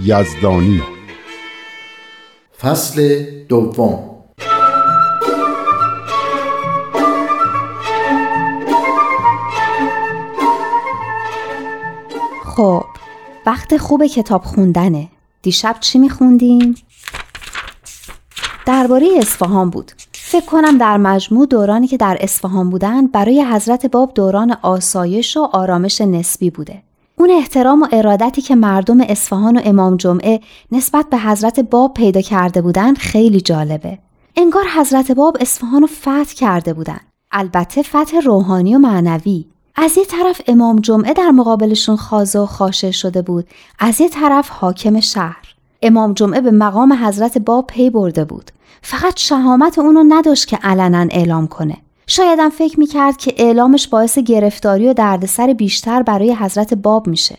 یزدانی. 0.00 0.82
فصل 2.60 3.24
دوم. 3.48 4.08
خب 12.44 12.84
وقت 13.46 13.76
خوب 13.76 14.06
کتاب 14.06 14.42
خوندنه. 14.42 15.08
دیشب 15.42 15.76
چی 15.80 15.98
میخوندیم؟ 15.98 16.74
درباره 18.66 19.06
اصفهان 19.18 19.70
بود. 19.70 19.92
فکر 20.12 20.46
کنم 20.46 20.78
در 20.78 20.96
مجموع 20.96 21.46
دورانی 21.46 21.86
که 21.86 21.96
در 21.96 22.18
اصفهان 22.20 22.70
بودن 22.70 23.06
برای 23.06 23.44
حضرت 23.44 23.86
باب 23.86 24.14
دوران 24.14 24.56
آسایش 24.62 25.36
و 25.36 25.48
آرامش 25.52 26.00
نسبی 26.00 26.50
بوده. 26.50 26.82
اون 27.22 27.30
احترام 27.30 27.82
و 27.82 27.86
ارادتی 27.92 28.42
که 28.42 28.54
مردم 28.54 29.00
اصفهان 29.00 29.56
و 29.56 29.60
امام 29.64 29.96
جمعه 29.96 30.40
نسبت 30.72 31.06
به 31.10 31.18
حضرت 31.18 31.60
باب 31.60 31.94
پیدا 31.94 32.20
کرده 32.20 32.62
بودن 32.62 32.94
خیلی 32.94 33.40
جالبه. 33.40 33.98
انگار 34.36 34.64
حضرت 34.76 35.12
باب 35.12 35.36
اصفهان 35.40 35.80
رو 35.80 35.86
فتح 35.86 36.34
کرده 36.36 36.72
بودن. 36.72 37.00
البته 37.32 37.82
فتح 37.82 38.20
روحانی 38.24 38.74
و 38.74 38.78
معنوی. 38.78 39.46
از 39.74 39.98
یه 39.98 40.04
طرف 40.04 40.40
امام 40.46 40.80
جمعه 40.80 41.12
در 41.12 41.30
مقابلشون 41.30 41.96
خازه 41.96 42.38
و 42.38 42.46
خاشه 42.46 42.90
شده 42.90 43.22
بود. 43.22 43.46
از 43.78 44.00
یه 44.00 44.08
طرف 44.08 44.48
حاکم 44.48 45.00
شهر. 45.00 45.54
امام 45.82 46.12
جمعه 46.12 46.40
به 46.40 46.50
مقام 46.50 46.92
حضرت 46.92 47.38
باب 47.38 47.66
پی 47.66 47.90
برده 47.90 48.24
بود. 48.24 48.50
فقط 48.82 49.18
شهامت 49.18 49.78
اونو 49.78 50.04
نداشت 50.08 50.48
که 50.48 50.56
علنا 50.56 51.06
اعلام 51.10 51.46
کنه. 51.46 51.76
شایدم 52.14 52.50
فکر 52.50 52.80
می‌کرد 52.80 53.16
که 53.16 53.34
اعلامش 53.36 53.88
باعث 53.88 54.18
گرفتاری 54.18 54.88
و 54.88 54.92
دردسر 54.92 55.52
بیشتر 55.52 56.02
برای 56.02 56.34
حضرت 56.34 56.74
باب 56.74 57.06
میشه. 57.06 57.38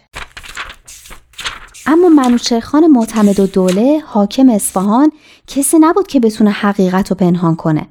اما 1.85 2.09
منوچرخان 2.09 2.87
معتمد 2.87 3.39
و 3.39 3.47
دوله 3.47 4.03
حاکم 4.05 4.49
اصفهان 4.49 5.11
کسی 5.47 5.77
نبود 5.79 6.07
که 6.07 6.19
بتونه 6.19 6.51
حقیقت 6.51 7.09
رو 7.09 7.15
پنهان 7.15 7.55
کنه. 7.55 7.87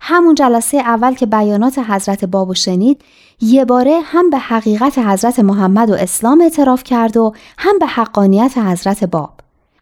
همون 0.00 0.34
جلسه 0.34 0.78
اول 0.78 1.14
که 1.14 1.26
بیانات 1.26 1.78
حضرت 1.78 2.24
باب 2.24 2.52
شنید 2.52 3.02
یه 3.40 3.64
باره 3.64 4.00
هم 4.04 4.30
به 4.30 4.38
حقیقت 4.38 4.98
حضرت 4.98 5.40
محمد 5.40 5.90
و 5.90 5.94
اسلام 5.94 6.40
اعتراف 6.40 6.84
کرد 6.84 7.16
و 7.16 7.32
هم 7.58 7.78
به 7.78 7.86
حقانیت 7.86 8.58
حضرت 8.58 9.04
باب. 9.04 9.32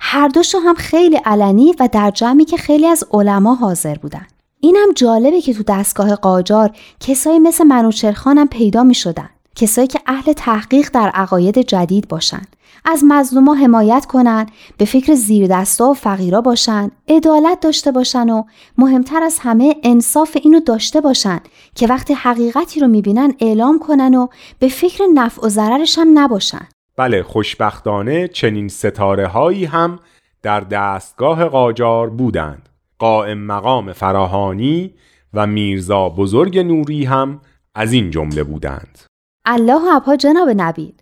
هر 0.00 0.28
دوشو 0.28 0.59
هم 0.59 0.75
خیلی 0.75 1.16
علنی 1.16 1.75
و 1.81 1.88
در 1.93 2.10
جمعی 2.10 2.44
که 2.44 2.56
خیلی 2.56 2.87
از 2.87 3.04
علما 3.12 3.54
حاضر 3.54 3.94
بودن. 3.94 4.26
اینم 4.64 4.92
جالبه 4.97 5.41
که 5.41 5.54
تو 5.54 5.62
دستگاه 5.69 6.14
قاجار 6.14 6.70
کسایی 7.00 7.38
مثل 7.38 7.64
منوچرخان 7.64 8.38
هم 8.38 8.48
پیدا 8.48 8.82
می 8.82 8.94
شدن. 8.94 9.28
کسایی 9.56 9.86
که 9.86 10.00
اهل 10.06 10.32
تحقیق 10.32 10.91
در 10.92 11.08
عقاید 11.14 11.58
جدید 11.58 12.08
باشن. 12.08 12.42
از 12.84 13.02
مظلوما 13.08 13.54
حمایت 13.54 14.06
کنن، 14.06 14.47
به 14.78 14.84
فکر 14.84 15.14
زیردستا 15.14 15.84
و 15.84 15.94
فقیرا 15.94 16.41
باشن، 16.41 16.91
عدالت 17.08 17.60
داشته 17.60 17.92
باشن 17.92 18.30
و 18.30 18.42
مهمتر 18.78 19.22
از 19.22 19.38
همه 19.41 19.76
انصاف 19.82 20.36
اینو 20.42 20.60
داشته 20.60 21.00
باشن 21.00 21.41
که 21.75 21.86
وقتی 21.86 22.14
حقیقتی 22.14 22.81
رو 22.81 22.88
می‌بینن 22.88 23.34
اعلام 23.41 23.78
کنن 23.78 24.14
و 24.14 24.26
به 24.58 24.69
فکر 24.69 25.04
نفع 25.14 25.46
و 25.46 25.48
ضررش 25.48 25.98
هم 25.98 26.19
نباشن. 26.19 26.66
بله 26.96 27.22
خوشبختانه 27.22 28.28
چنین 28.28 28.69
ستاره 28.69 29.26
هایی 29.26 29.64
هم 29.64 29.98
در 30.42 30.60
دستگاه 30.60 31.44
قاجار 31.44 32.10
بودند. 32.10 32.69
قائم 32.99 33.38
مقام 33.38 33.93
فراهانی 33.93 34.94
و 35.34 35.47
میرزا 35.47 36.09
بزرگ 36.09 36.59
نوری 36.59 37.05
هم 37.05 37.41
از 37.75 37.93
این 37.93 38.10
جمله 38.10 38.44
بودند. 38.44 38.99
الله 39.44 39.97
اپا 39.97 40.16
جناب 40.16 40.49
نبیل 40.56 40.94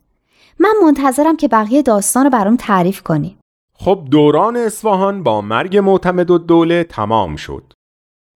من 0.58 0.74
منتظرم 0.82 1.36
که 1.36 1.48
بقیه 1.48 1.82
داستان 1.82 2.24
رو 2.24 2.30
برام 2.30 2.56
تعریف 2.56 3.02
کنی 3.02 3.38
خب 3.74 4.06
دوران 4.10 4.56
اصفهان 4.56 5.22
با 5.22 5.40
مرگ 5.40 5.76
معتمد 5.76 6.30
و 6.30 6.38
دوله 6.38 6.84
تمام 6.84 7.36
شد. 7.36 7.72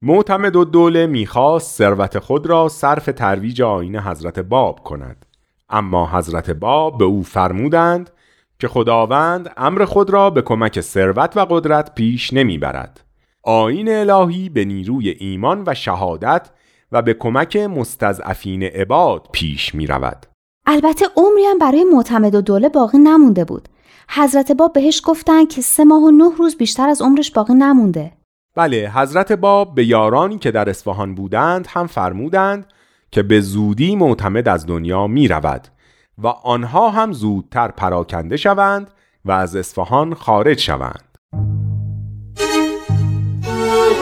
معتمد 0.03 0.57
و 0.57 0.65
دوله 0.65 1.07
می‌خواست 1.07 1.79
ثروت 1.79 2.19
خود 2.19 2.47
را 2.47 2.69
صرف 2.69 3.07
ترویج 3.07 3.63
آین 3.63 3.97
حضرت 3.97 4.39
باب 4.39 4.83
کند. 4.83 5.27
اما 5.69 6.11
حضرت 6.13 6.51
باب 6.51 6.99
به 6.99 7.05
او 7.05 7.23
فرمودند 7.23 8.11
که 8.59 8.69
خداوند 8.69 9.53
امر 9.57 9.85
خود 9.85 10.11
را 10.11 10.31
به 10.31 10.43
کمک 10.43 10.81
ثروت 10.81 11.37
و 11.37 11.45
قدرت 11.51 11.95
پیش 11.95 12.33
نمی‌برد. 12.33 13.06
آین 13.47 13.89
الهی 13.89 14.49
به 14.49 14.65
نیروی 14.65 15.11
ایمان 15.11 15.63
و 15.67 15.75
شهادت 15.75 16.51
و 16.93 17.03
به 17.03 17.15
کمک 17.15 17.57
مستضعفین 17.57 18.63
عباد 18.63 19.29
پیش 19.33 19.75
می 19.75 19.87
رود. 19.87 20.27
البته 20.67 21.07
عمری 21.17 21.45
هم 21.45 21.59
برای 21.59 21.85
معتمد 21.85 22.35
و 22.35 22.41
دوله 22.41 22.69
باقی 22.69 22.99
نمونده 22.99 23.45
بود. 23.45 23.69
حضرت 24.09 24.53
باب 24.53 24.73
بهش 24.73 25.03
گفتن 25.05 25.45
که 25.47 25.61
سه 25.63 25.85
ماه 25.85 26.03
و 26.03 26.11
نه 26.11 26.37
روز 26.39 26.57
بیشتر 26.57 26.89
از 26.89 27.03
عمرش 27.03 27.31
باقی 27.31 27.55
نمونده. 27.55 28.13
بله 28.57 28.93
حضرت 28.95 29.33
باب 29.33 29.75
به 29.75 29.85
یارانی 29.85 30.39
که 30.39 30.51
در 30.51 30.71
اصفهان 30.71 31.15
بودند 31.15 31.67
هم 31.67 31.87
فرمودند 31.87 32.67
که 33.11 33.23
به 33.23 33.41
زودی 33.41 33.97
معتمد 33.97 34.49
از 34.49 34.67
دنیا 34.67 35.07
می 35.07 35.29
رود 35.29 35.69
و 36.19 36.27
آنها 36.27 36.91
هم 36.91 37.13
زودتر 37.13 37.69
پراکنده 37.69 38.37
شوند 38.37 38.91
و 39.25 39.33
از 39.33 39.57
اصفهان 39.57 40.15
خارج 40.15 40.59
شوند. 40.59 41.06
بعد 43.67 43.96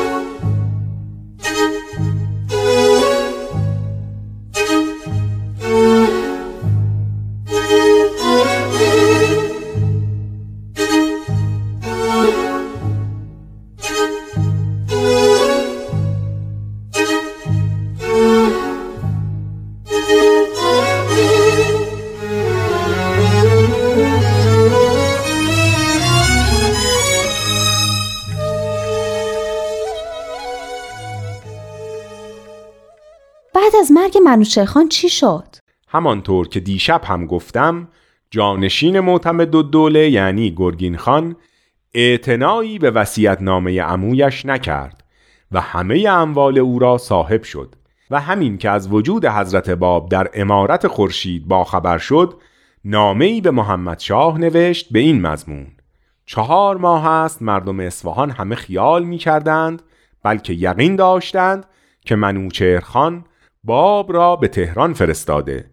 منوچرخان 34.34 34.88
چی 34.88 35.08
شد؟ 35.08 35.46
همانطور 35.88 36.48
که 36.48 36.60
دیشب 36.60 37.00
هم 37.04 37.26
گفتم 37.26 37.88
جانشین 38.30 39.00
معتمد 39.00 39.54
و 39.54 39.62
دوله 39.62 40.10
یعنی 40.10 40.54
گرگین 40.56 40.96
خان 40.96 41.36
اعتنایی 41.94 42.78
به 42.78 42.90
وسیعت 42.90 43.42
نامه 43.42 43.82
عمویش 43.82 44.46
نکرد 44.46 45.04
و 45.52 45.60
همه 45.60 46.08
اموال 46.08 46.58
او 46.58 46.78
را 46.78 46.98
صاحب 46.98 47.42
شد 47.42 47.74
و 48.10 48.20
همین 48.20 48.58
که 48.58 48.70
از 48.70 48.92
وجود 48.92 49.26
حضرت 49.26 49.70
باب 49.70 50.08
در 50.08 50.30
امارت 50.34 50.86
خورشید 50.86 51.48
باخبر 51.48 51.98
شد 51.98 52.34
نامه 52.84 53.24
ای 53.24 53.40
به 53.40 53.50
محمد 53.50 53.98
شاه 53.98 54.38
نوشت 54.38 54.92
به 54.92 54.98
این 54.98 55.20
مضمون 55.20 55.66
چهار 56.26 56.76
ماه 56.76 57.06
است 57.06 57.42
مردم 57.42 57.80
اصفهان 57.80 58.30
همه 58.30 58.54
خیال 58.54 59.04
می 59.04 59.18
کردند 59.18 59.82
بلکه 60.22 60.52
یقین 60.52 60.96
داشتند 60.96 61.66
که 62.04 62.16
منوچهر 62.16 62.80
خان 62.80 63.24
باب 63.64 64.12
را 64.12 64.36
به 64.36 64.48
تهران 64.48 64.92
فرستاده. 64.94 65.64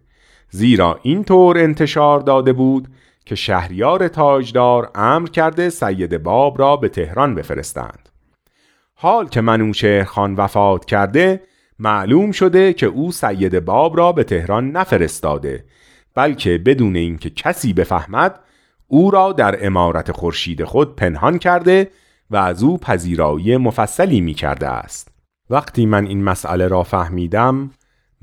زیرا 0.50 0.98
این 1.02 1.24
طور 1.24 1.58
انتشار 1.58 2.20
داده 2.20 2.52
بود 2.52 2.88
که 3.26 3.34
شهریار 3.34 4.08
تاجدار 4.08 4.90
امر 4.94 5.28
کرده 5.28 5.70
سید 5.70 6.22
باب 6.22 6.58
را 6.58 6.76
به 6.76 6.88
تهران 6.88 7.34
بفرستند. 7.34 8.08
حال 8.94 9.28
که 9.28 9.40
منوچهر 9.40 10.04
خان 10.04 10.34
وفات 10.34 10.84
کرده 10.84 11.42
معلوم 11.78 12.32
شده 12.32 12.72
که 12.72 12.86
او 12.86 13.12
سید 13.12 13.64
باب 13.64 13.96
را 13.96 14.12
به 14.12 14.24
تهران 14.24 14.70
نفرستاده 14.70 15.64
بلکه 16.14 16.58
بدون 16.58 16.96
اینکه 16.96 17.30
کسی 17.30 17.72
بفهمد 17.72 18.40
او 18.88 19.10
را 19.10 19.32
در 19.32 19.66
امارت 19.66 20.12
خورشید 20.12 20.64
خود 20.64 20.96
پنهان 20.96 21.38
کرده 21.38 21.90
و 22.30 22.36
از 22.36 22.62
او 22.62 22.78
پذیرایی 22.78 23.56
مفصلی 23.56 24.20
می 24.20 24.34
کرده 24.34 24.68
است. 24.68 25.08
وقتی 25.50 25.86
من 25.86 26.06
این 26.06 26.24
مسئله 26.24 26.68
را 26.68 26.82
فهمیدم 26.82 27.70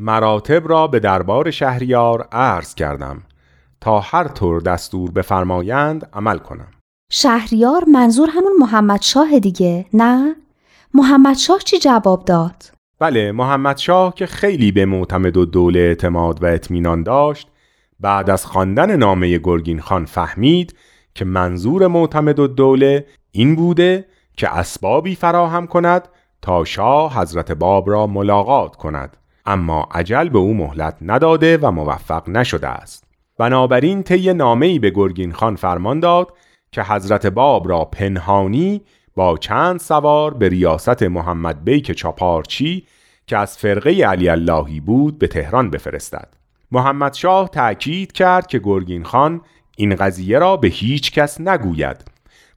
مراتب 0.01 0.69
را 0.69 0.87
به 0.87 0.99
دربار 0.99 1.51
شهریار 1.51 2.27
عرض 2.31 2.75
کردم 2.75 3.21
تا 3.81 3.99
هر 3.99 4.27
طور 4.27 4.61
دستور 4.61 5.11
بفرمایند 5.11 6.09
عمل 6.13 6.37
کنم 6.37 6.67
شهریار 7.11 7.83
منظور 7.93 8.29
همون 8.29 8.51
محمد 8.59 9.01
شاه 9.01 9.39
دیگه 9.39 9.85
نه؟ 9.93 10.35
محمد 10.93 11.37
شاه 11.37 11.59
چی 11.59 11.79
جواب 11.79 12.25
داد؟ 12.25 12.63
بله 12.99 13.31
محمد 13.31 13.77
شاه 13.77 14.13
که 14.13 14.25
خیلی 14.25 14.71
به 14.71 14.85
معتمد 14.85 15.37
و 15.37 15.45
دوله 15.45 15.79
اعتماد 15.79 16.43
و 16.43 16.45
اطمینان 16.45 17.03
داشت 17.03 17.47
بعد 17.99 18.29
از 18.29 18.45
خواندن 18.45 18.95
نامه 18.95 19.37
گرگین 19.37 19.79
خان 19.79 20.05
فهمید 20.05 20.75
که 21.15 21.25
منظور 21.25 21.87
معتمد 21.87 22.39
و 22.39 22.47
دوله 22.47 23.05
این 23.31 23.55
بوده 23.55 24.05
که 24.37 24.57
اسبابی 24.57 25.15
فراهم 25.15 25.67
کند 25.67 26.07
تا 26.41 26.63
شاه 26.63 27.21
حضرت 27.21 27.51
باب 27.51 27.89
را 27.89 28.07
ملاقات 28.07 28.75
کند 28.75 29.17
اما 29.45 29.88
عجل 29.91 30.30
به 30.30 30.39
او 30.39 30.53
مهلت 30.53 30.97
نداده 31.01 31.57
و 31.57 31.71
موفق 31.71 32.30
نشده 32.30 32.68
است. 32.68 33.03
بنابراین 33.38 34.03
طی 34.03 34.33
نامه‌ای 34.33 34.80
به 34.80 34.89
گرگین 34.89 35.31
خان 35.31 35.56
فرمان 35.56 36.00
داد 36.00 36.33
که 36.71 36.83
حضرت 36.83 37.25
باب 37.25 37.69
را 37.69 37.86
پنهانی 37.86 38.81
با 39.15 39.38
چند 39.38 39.80
سوار 39.80 40.33
به 40.33 40.50
ریاست 40.50 41.03
محمد 41.03 41.63
بیک 41.63 41.91
چاپارچی 41.91 42.86
که 43.27 43.38
از 43.38 43.57
فرقه 43.57 43.91
علی 43.91 44.30
اللهی 44.30 44.80
بود 44.80 45.19
به 45.19 45.27
تهران 45.27 45.69
بفرستد. 45.69 46.27
محمد 46.71 47.13
شاه 47.13 47.50
تأکید 47.50 48.12
کرد 48.12 48.47
که 48.47 48.59
گرگین 48.63 49.03
خان 49.03 49.42
این 49.77 49.95
قضیه 49.95 50.39
را 50.39 50.57
به 50.57 50.68
هیچ 50.68 51.12
کس 51.12 51.42
نگوید 51.42 51.97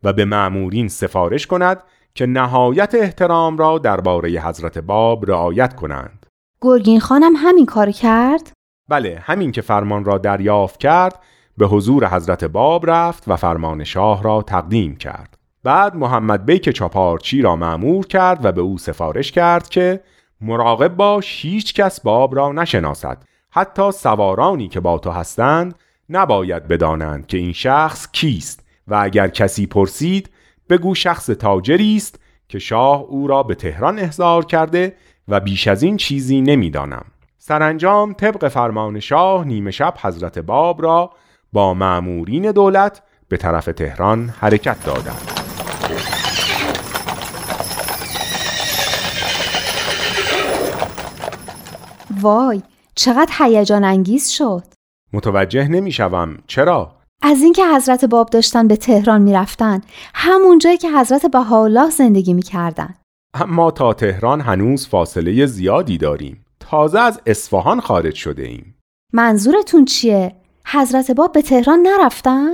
و 0.02 0.12
به 0.12 0.25
معمورین 0.25 0.88
سفارش 0.88 1.46
کند 1.46 1.82
که 2.14 2.26
نهایت 2.26 2.94
احترام 2.94 3.56
را 3.56 3.78
درباره 3.78 4.31
حضرت 4.31 4.78
باب 4.78 5.31
رعایت 5.31 5.76
کنند. 5.76 6.21
گرگین 6.64 7.00
خانم 7.00 7.32
همین 7.37 7.67
کار 7.67 7.91
کرد؟ 7.91 8.53
بله 8.88 9.23
همین 9.23 9.53
که 9.53 9.61
فرمان 9.61 10.05
را 10.05 10.19
دریافت 10.19 10.81
کرد 10.81 11.19
به 11.59 11.67
حضور 11.67 12.09
حضرت 12.09 12.44
باب 12.44 12.91
رفت 12.91 13.25
و 13.29 13.37
فرمان 13.37 13.85
شاه 13.85 14.23
را 14.23 14.43
تقدیم 14.43 14.97
کرد 14.97 15.38
بعد 15.64 15.94
محمد 15.97 16.47
بیک 16.47 16.70
چاپارچی 16.70 17.43
را 17.43 17.56
معمور 17.56 18.06
کرد 18.06 18.44
و 18.44 18.53
به 18.53 18.61
او 18.61 18.79
سفارش 18.79 19.32
کرد 19.32 19.69
که 19.69 20.00
مراقب 20.41 20.97
باش 20.97 21.44
هیچ 21.44 21.75
کس 21.75 22.00
باب 22.00 22.37
را 22.37 22.53
نشناسد 22.53 23.25
حتی 23.50 23.93
سوارانی 23.93 24.69
که 24.69 24.81
با 24.81 24.99
تو 24.99 25.11
هستند 25.11 25.75
نباید 26.09 26.69
بدانند 26.69 27.26
که 27.26 27.38
این 27.38 27.53
شخص 27.53 28.09
کیست 28.12 28.67
و 28.88 28.94
اگر 29.03 29.29
کسی 29.29 29.67
پرسید 29.67 30.31
بگو 30.69 30.94
شخص 30.94 31.26
تاجری 31.26 31.97
است 31.97 32.20
که 32.49 32.59
شاه 32.59 33.00
او 33.00 33.26
را 33.26 33.43
به 33.43 33.55
تهران 33.55 33.99
احضار 33.99 34.44
کرده 34.44 34.97
و 35.28 35.40
بیش 35.40 35.69
از 35.69 35.82
این 35.82 35.96
چیزی 35.96 36.40
نمی‌دانم. 36.40 37.04
سرانجام 37.38 38.12
طبق 38.12 38.48
فرمان 38.48 39.00
شاه 39.00 39.44
نیمه 39.44 39.70
شب 39.70 39.94
حضرت 40.02 40.38
باب 40.38 40.82
را 40.82 41.10
با 41.52 41.74
معمورین 41.74 42.50
دولت 42.50 43.02
به 43.28 43.36
طرف 43.36 43.64
تهران 43.64 44.34
حرکت 44.40 44.84
دادند. 44.84 45.28
وای 52.20 52.62
چقدر 52.94 53.32
هیجان 53.38 53.84
انگیز 53.84 54.28
شد. 54.28 54.62
متوجه 55.12 55.68
نمی‌شوم. 55.68 56.38
چرا؟ 56.46 56.96
از 57.22 57.42
اینکه 57.42 57.62
حضرت 57.76 58.04
باب 58.04 58.30
داشتن 58.30 58.68
به 58.68 58.76
تهران 58.76 59.22
می‌رفتن 59.22 59.80
همون 60.14 60.58
جایی 60.58 60.76
که 60.76 60.90
حضرت 60.90 61.26
بهاءالله 61.26 61.90
زندگی 61.90 62.34
می‌کردن. 62.34 62.94
اما 63.34 63.70
تا 63.70 63.93
تهران 63.93 64.40
هنوز 64.40 64.88
فاصله 64.88 65.46
زیادی 65.46 65.99
داریم. 65.99 66.44
تازه 66.61 67.00
از 67.00 67.20
اصفهان 67.26 67.81
خارج 67.81 68.14
شده 68.14 68.43
ایم. 68.43 68.75
منظورتون 69.12 69.84
چیه؟ 69.84 70.37
حضرت 70.67 71.11
باب 71.11 71.32
به 71.32 71.43
تهران 71.43 71.79
نرفتن؟ 71.82 72.50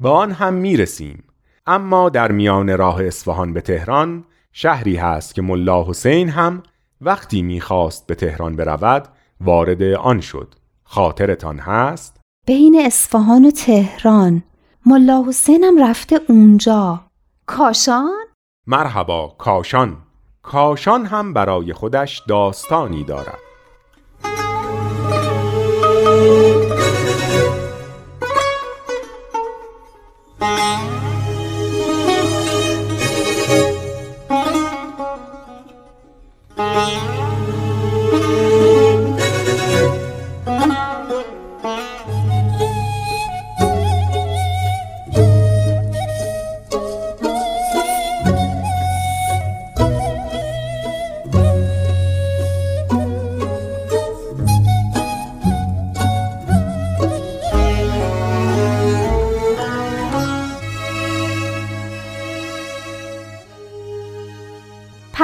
به 0.00 0.08
آن 0.08 0.32
هم 0.32 0.54
می‌رسیم. 0.54 1.24
اما 1.66 2.08
در 2.08 2.32
میان 2.32 2.78
راه 2.78 3.04
اصفهان 3.04 3.52
به 3.52 3.60
تهران 3.60 4.24
شهری 4.52 4.96
هست 4.96 5.34
که 5.34 5.42
ملا 5.42 5.84
حسین 5.84 6.28
هم 6.28 6.62
وقتی 7.00 7.42
می‌خواست 7.42 8.06
به 8.06 8.14
تهران 8.14 8.56
برود 8.56 9.08
وارد 9.40 9.82
آن 9.82 10.20
شد. 10.20 10.54
خاطرتان 10.84 11.58
هست؟ 11.58 12.20
بین 12.46 12.82
اصفهان 12.86 13.44
و 13.44 13.50
تهران. 13.50 14.42
ملا 14.86 15.24
حسینم 15.28 15.84
رفته 15.84 16.20
اونجا. 16.28 17.00
کاشان؟ 17.46 18.24
مرحبا 18.66 19.34
کاشان. 19.38 19.96
کاشان 20.42 21.06
هم 21.06 21.32
برای 21.32 21.72
خودش 21.72 22.22
داستانی 22.28 23.04
دارد. 23.04 23.47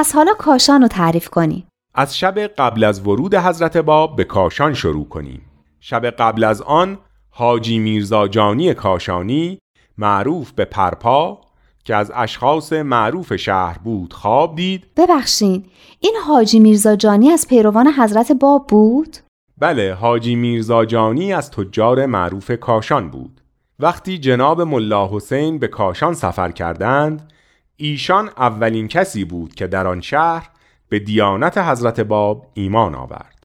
پس 0.05 0.15
حالا 0.15 0.35
کاشان 0.35 0.83
رو 0.83 0.89
تعریف 0.89 1.29
کنی 1.29 1.67
از 1.95 2.19
شب 2.19 2.39
قبل 2.39 2.85
از 2.85 3.07
ورود 3.07 3.35
حضرت 3.35 3.77
باب 3.77 4.17
به 4.17 4.25
کاشان 4.25 4.75
شروع 4.75 5.09
کنیم. 5.09 5.43
شب 5.81 6.07
قبل 6.07 6.45
از 6.45 6.63
آن 6.63 6.99
حاجی 7.31 7.79
میرزا 7.79 8.29
جانی 8.29 8.75
کاشانی 8.75 9.59
معروف 9.99 10.53
به 10.53 10.65
پرپا 10.65 11.41
که 11.85 11.97
از 11.97 12.13
اشخاص 12.15 12.73
معروف 12.73 13.37
شهر 13.37 13.79
بود 13.79 14.13
خواب 14.13 14.57
دید. 14.57 14.85
ببخشین 14.97 15.65
این 16.01 16.17
حاجی 16.27 16.59
میرزا 16.59 16.97
جانی 16.97 17.31
از 17.31 17.49
پیروان 17.49 17.93
حضرت 17.99 18.33
باب 18.33 18.67
بود؟ 18.67 19.17
بله 19.59 19.95
حاجی 19.95 20.35
میرزا 20.35 20.85
جانی 20.85 21.33
از 21.33 21.51
تجار 21.51 22.07
معروف 22.07 22.51
کاشان 22.51 23.11
بود. 23.11 23.41
وقتی 23.79 24.19
جناب 24.19 24.61
ملا 24.61 25.09
حسین 25.13 25.59
به 25.59 25.69
کاشان 25.69 26.15
سفر 26.15 26.51
کردند 26.51 27.31
ایشان 27.77 28.29
اولین 28.29 28.89
کسی 28.89 29.25
بود 29.25 29.55
که 29.55 29.67
در 29.67 29.87
آن 29.87 30.01
شهر 30.01 30.51
به 30.89 30.99
دیانت 30.99 31.59
حضرت 31.59 32.01
باب 32.01 32.47
ایمان 32.55 32.95
آورد 32.95 33.45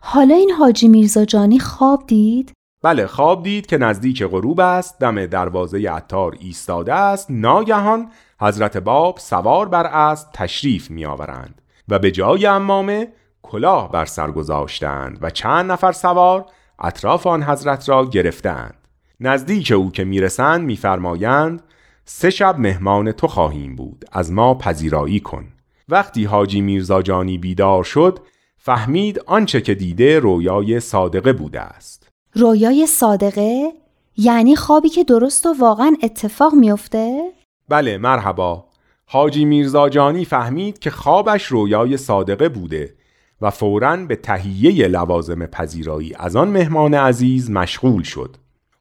حالا 0.00 0.34
این 0.34 0.50
حاجی 0.50 0.88
میرزا 0.88 1.24
جانی 1.24 1.58
خواب 1.58 2.06
دید؟ 2.06 2.52
بله 2.82 3.06
خواب 3.06 3.42
دید 3.42 3.66
که 3.66 3.78
نزدیک 3.78 4.22
غروب 4.22 4.60
است 4.60 4.98
دم 4.98 5.26
دروازه 5.26 5.90
عطار 5.90 6.36
ایستاده 6.40 6.94
است 6.94 7.30
ناگهان 7.30 8.10
حضرت 8.40 8.76
باب 8.76 9.18
سوار 9.18 9.68
بر 9.68 9.86
اسب 9.86 10.28
تشریف 10.32 10.90
می 10.90 11.06
آورند 11.06 11.62
و 11.88 11.98
به 11.98 12.10
جای 12.10 12.46
امامه 12.46 13.08
کلاه 13.42 13.90
بر 13.90 14.04
سر 14.04 14.30
گذاشتند 14.30 15.18
و 15.22 15.30
چند 15.30 15.72
نفر 15.72 15.92
سوار 15.92 16.46
اطراف 16.78 17.26
آن 17.26 17.42
حضرت 17.42 17.88
را 17.88 18.04
گرفتند 18.04 18.74
نزدیک 19.20 19.72
او 19.76 19.90
که 19.90 20.04
می‌رسند 20.04 20.60
میفرمایند 20.60 21.62
سه 22.04 22.30
شب 22.30 22.58
مهمان 22.58 23.12
تو 23.12 23.26
خواهیم 23.26 23.76
بود 23.76 24.04
از 24.12 24.32
ما 24.32 24.54
پذیرایی 24.54 25.20
کن 25.20 25.44
وقتی 25.88 26.24
حاجی 26.24 26.60
میرزا 26.60 27.02
جانی 27.02 27.38
بیدار 27.38 27.84
شد 27.84 28.18
فهمید 28.58 29.20
آنچه 29.26 29.60
که 29.60 29.74
دیده 29.74 30.18
رویای 30.18 30.80
صادقه 30.80 31.32
بوده 31.32 31.60
است 31.60 32.08
رویای 32.34 32.86
صادقه؟ 32.86 33.72
یعنی 34.16 34.56
خوابی 34.56 34.88
که 34.88 35.04
درست 35.04 35.46
و 35.46 35.54
واقعا 35.58 35.96
اتفاق 36.02 36.54
میافته؟ 36.54 37.32
بله 37.68 37.98
مرحبا 37.98 38.64
حاجی 39.06 39.44
میرزا 39.44 39.88
جانی 39.88 40.24
فهمید 40.24 40.78
که 40.78 40.90
خوابش 40.90 41.44
رویای 41.44 41.96
صادقه 41.96 42.48
بوده 42.48 42.94
و 43.40 43.46
و 43.46 43.50
فوراً 43.50 43.96
به 43.96 44.16
تهیه 44.16 44.88
لوازم 44.88 45.46
پذیرایی 45.46 46.14
از 46.14 46.36
آن 46.36 46.48
مهمان 46.48 46.94
عزیز 46.94 47.50
مشغول 47.50 48.02
شد. 48.02 48.36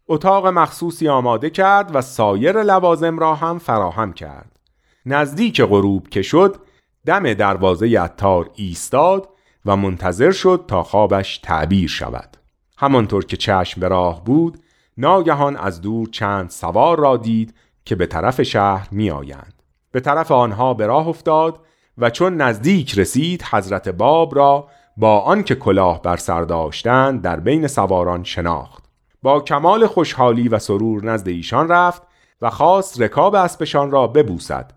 اتاق 0.07 0.48
مخصوصی 0.48 1.07
آماده 1.07 1.50
کرد 1.50 1.95
و 1.95 2.01
سایر 2.01 2.63
لوازم 2.63 3.19
را 3.19 3.36
هم 3.36 3.60
فراهم 3.60 4.13
کرد. 4.13 4.60
نزدیک 5.05 5.62
غروب 5.62 6.07
که 6.07 6.22
شد 6.22 6.55
دم 7.05 7.33
دروازه 7.33 8.00
اتار 8.00 8.50
ایستاد 8.55 9.29
و 9.65 9.75
منتظر 9.75 10.31
شد 10.31 10.65
تا 10.67 10.83
خوابش 10.83 11.38
تعبیر 11.38 11.89
شود. 11.89 12.38
همانطور 12.77 13.25
که 13.25 13.38
چشم 13.38 13.81
به 13.81 13.88
راه 13.88 14.24
بود 14.24 14.60
ناگهان 14.98 15.57
از 15.57 15.81
دور 15.81 16.10
چند 16.10 16.50
سوار 16.50 17.00
را 17.00 17.17
دید 17.17 17.53
که 17.86 17.95
به 17.95 18.05
طرف 18.05 18.41
شهر 18.41 18.88
می 18.91 19.12
آیند. 19.12 19.63
به 19.91 20.00
طرف 20.00 20.31
آنها 20.31 20.74
به 20.74 20.88
راه 20.88 21.07
افتاد 21.07 21.60
و 21.98 22.10
چون 22.10 22.38
نزدیک 22.38 23.00
رسید 23.00 23.43
حضرت 23.43 23.89
باب 23.89 24.36
را 24.36 24.67
با 24.98 25.19
آنکه 25.19 25.55
کلاه 25.55 26.01
بر 26.01 26.17
سر 26.17 26.41
داشتند 26.41 27.22
در 27.22 27.39
بین 27.39 27.67
سواران 27.67 28.24
شناخت 28.24 28.82
با 29.23 29.39
کمال 29.39 29.87
خوشحالی 29.87 30.47
و 30.47 30.59
سرور 30.59 31.05
نزد 31.05 31.27
ایشان 31.27 31.67
رفت 31.67 32.01
و 32.41 32.49
خواست 32.49 33.01
رکاب 33.01 33.35
اسبشان 33.35 33.91
را 33.91 34.07
ببوسد. 34.07 34.71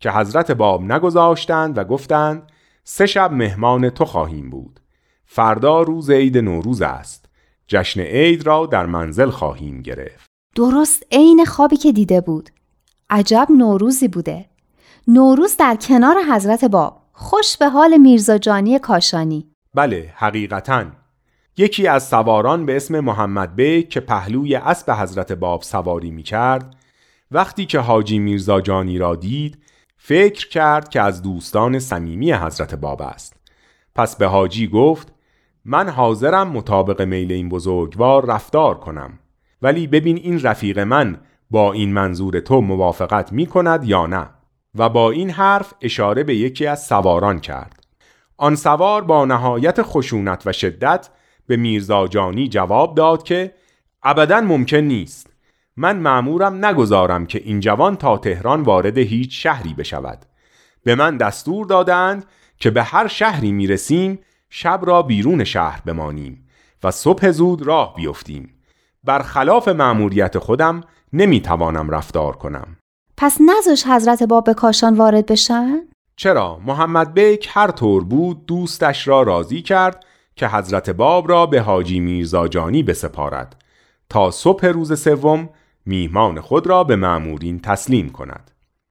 که 0.00 0.10
حضرت 0.10 0.50
باب 0.50 0.82
نگذاشتند 0.82 1.78
و 1.78 1.84
گفتند 1.84 2.52
سه 2.84 3.06
شب 3.06 3.32
مهمان 3.32 3.90
تو 3.90 4.04
خواهیم 4.04 4.50
بود. 4.50 4.80
فردا 5.26 5.82
روز 5.82 6.10
عید 6.10 6.38
نوروز 6.38 6.82
است. 6.82 7.24
جشن 7.66 8.00
عید 8.00 8.46
را 8.46 8.66
در 8.66 8.86
منزل 8.86 9.30
خواهیم 9.30 9.82
گرفت. 9.82 10.30
درست 10.56 11.02
عین 11.12 11.44
خوابی 11.44 11.76
که 11.76 11.92
دیده 11.92 12.20
بود. 12.20 12.50
عجب 13.10 13.46
نوروزی 13.50 14.08
بوده. 14.08 14.44
نوروز 15.08 15.56
در 15.56 15.76
کنار 15.76 16.16
حضرت 16.32 16.64
باب. 16.64 17.02
خوش 17.12 17.56
به 17.56 17.68
حال 17.68 17.96
میرزا 17.96 18.38
جانی 18.38 18.78
کاشانی. 18.78 19.50
بله 19.74 20.12
حقیقتا. 20.16 21.03
یکی 21.56 21.86
از 21.86 22.08
سواران 22.08 22.66
به 22.66 22.76
اسم 22.76 23.00
محمد 23.00 23.56
بیک 23.56 23.88
که 23.88 24.00
پهلوی 24.00 24.54
اسب 24.54 24.90
حضرت 24.90 25.32
باب 25.32 25.62
سواری 25.62 26.10
می 26.10 26.22
کرد 26.22 26.76
وقتی 27.30 27.66
که 27.66 27.78
حاجی 27.78 28.18
میرزا 28.18 28.60
جانی 28.60 28.98
را 28.98 29.16
دید 29.16 29.58
فکر 29.96 30.48
کرد 30.48 30.88
که 30.88 31.00
از 31.00 31.22
دوستان 31.22 31.78
صمیمی 31.78 32.32
حضرت 32.32 32.74
باب 32.74 33.02
است. 33.02 33.36
پس 33.94 34.16
به 34.16 34.26
حاجی 34.26 34.68
گفت 34.68 35.12
من 35.64 35.88
حاضرم 35.88 36.48
مطابق 36.48 37.02
میل 37.02 37.32
این 37.32 37.48
بزرگوار 37.48 38.26
رفتار 38.26 38.78
کنم. 38.78 39.18
ولی 39.62 39.86
ببین 39.86 40.16
این 40.16 40.42
رفیق 40.42 40.78
من 40.78 41.20
با 41.50 41.72
این 41.72 41.92
منظور 41.92 42.40
تو 42.40 42.60
موافقت 42.60 43.32
می 43.32 43.46
کند 43.46 43.84
یا 43.84 44.06
نه. 44.06 44.30
و 44.74 44.88
با 44.88 45.10
این 45.10 45.30
حرف 45.30 45.74
اشاره 45.80 46.24
به 46.24 46.34
یکی 46.34 46.66
از 46.66 46.86
سواران 46.86 47.40
کرد. 47.40 47.86
آن 48.36 48.56
سوار 48.56 49.04
با 49.04 49.24
نهایت 49.24 49.82
خشونت 49.82 50.46
و 50.46 50.52
شدت 50.52 51.08
به 51.46 51.56
میرزا 51.56 52.08
جانی 52.08 52.48
جواب 52.48 52.94
داد 52.94 53.22
که 53.22 53.54
ابدا 54.02 54.40
ممکن 54.40 54.76
نیست. 54.76 55.30
من 55.76 55.96
معمورم 55.96 56.64
نگذارم 56.64 57.26
که 57.26 57.42
این 57.44 57.60
جوان 57.60 57.96
تا 57.96 58.18
تهران 58.18 58.62
وارد 58.62 58.98
هیچ 58.98 59.42
شهری 59.42 59.74
بشود. 59.74 60.24
به 60.84 60.94
من 60.94 61.16
دستور 61.16 61.66
دادند 61.66 62.24
که 62.58 62.70
به 62.70 62.82
هر 62.82 63.08
شهری 63.08 63.52
می‌رسیم 63.52 64.18
شب 64.50 64.80
را 64.82 65.02
بیرون 65.02 65.44
شهر 65.44 65.80
بمانیم 65.86 66.48
و 66.84 66.90
صبح 66.90 67.30
زود 67.30 67.62
راه 67.62 67.94
بیفتیم. 67.94 68.50
برخلاف 69.04 69.68
مأموریت 69.68 70.38
خودم 70.38 70.80
نمی‌توانم 71.12 71.90
رفتار 71.90 72.36
کنم. 72.36 72.76
پس 73.16 73.38
نزاش 73.40 73.86
حضرت 73.86 74.22
باب 74.22 74.44
به 74.44 74.54
کاشان 74.54 74.94
وارد 74.94 75.26
بشن؟ 75.26 75.80
چرا؟ 76.16 76.60
محمد 76.66 77.14
بیک 77.14 77.48
هر 77.50 77.70
طور 77.70 78.04
بود 78.04 78.46
دوستش 78.46 79.08
را 79.08 79.22
راضی 79.22 79.62
کرد 79.62 80.04
که 80.36 80.48
حضرت 80.48 80.90
باب 80.90 81.28
را 81.28 81.46
به 81.46 81.60
حاجی 81.60 82.00
میرزا 82.00 82.48
جانی 82.48 82.82
بسپارد 82.82 83.62
تا 84.08 84.30
صبح 84.30 84.66
روز 84.66 85.00
سوم 85.00 85.48
میهمان 85.86 86.40
خود 86.40 86.66
را 86.66 86.84
به 86.84 86.96
معمورین 86.96 87.60
تسلیم 87.60 88.08
کند. 88.08 88.50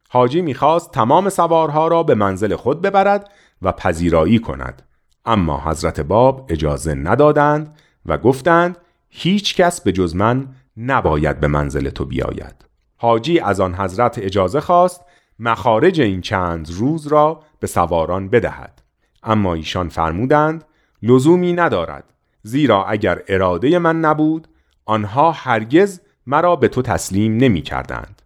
حاجی 0.10 0.42
می‌خواست 0.42 0.92
تمام 0.92 1.30
سوارها 1.30 1.88
را 1.88 2.04
به 2.04 2.16
منزل 2.16 2.56
خود 2.56 2.82
ببرد 2.82 3.30
و 3.62 3.72
پذیرایی 3.72 4.40
کند. 4.40 4.82
اما 5.26 5.62
حضرت 5.66 6.00
باب 6.00 6.46
اجازه 6.50 6.94
ندادند 6.94 7.78
و 8.06 8.18
گفتند 8.18 8.78
هیچ 9.10 9.56
کس 9.56 9.82
به 9.82 9.92
جز 9.92 10.16
من 10.16 10.48
نباید 10.78 11.40
به 11.40 11.48
منزل 11.48 11.90
تو 11.90 12.06
بیاید. 12.06 12.66
حاجی 12.98 13.40
از 13.40 13.60
آن 13.60 13.76
حضرت 13.76 14.20
اجازه 14.20 14.60
خواست 14.62 15.02
مخارج 15.40 16.02
این 16.02 16.22
چند 16.22 16.72
روز 16.72 17.08
را 17.08 17.44
به 17.60 17.68
سواران 17.68 18.30
بدهد. 18.30 18.82
اما 19.24 19.54
ایشان 19.54 19.90
فرمودند 19.90 20.64
لزومی 21.04 21.54
ندارد. 21.54 22.14
زیرا 22.44 22.86
اگر 22.86 23.22
اراده 23.28 23.80
من 23.80 24.00
نبود 24.00 24.48
آنها 24.86 25.32
هرگز 25.32 26.02
مرا 26.28 26.56
به 26.56 26.68
تو 26.68 26.82
تسلیم 26.82 27.38
نمی 27.38 27.62
کردند. 27.62 28.22